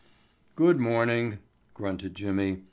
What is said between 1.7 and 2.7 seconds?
grunted Jimmy.